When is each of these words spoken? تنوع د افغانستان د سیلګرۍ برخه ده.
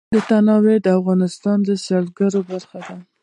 تنوع 0.27 0.77
د 0.83 0.87
افغانستان 0.99 1.57
د 1.67 1.69
سیلګرۍ 1.85 2.41
برخه 2.49 2.77
ده. 2.87 2.95